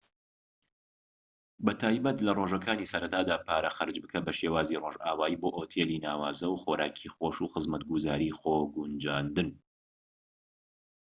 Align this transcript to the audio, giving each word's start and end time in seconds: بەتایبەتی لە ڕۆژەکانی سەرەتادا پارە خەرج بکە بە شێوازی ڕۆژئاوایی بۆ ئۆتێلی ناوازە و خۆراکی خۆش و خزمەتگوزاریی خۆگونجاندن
بەتایبەتی 1.65 2.25
لە 2.27 2.31
ڕۆژەکانی 2.39 2.89
سەرەتادا 2.91 3.35
پارە 3.45 3.69
خەرج 3.77 3.95
بکە 4.03 4.19
بە 4.25 4.31
شێوازی 4.39 4.81
ڕۆژئاوایی 4.83 5.39
بۆ 5.41 5.49
ئۆتێلی 5.57 6.01
ناوازە 6.05 6.47
و 6.49 6.59
خۆراکی 6.63 7.11
خۆش 7.15 7.35
و 7.41 7.51
خزمەتگوزاریی 7.53 8.35
خۆگونجاندن 8.39 9.49